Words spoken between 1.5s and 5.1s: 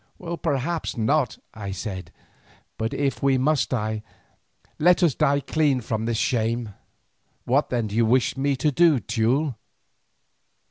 I said, "but if we must die, let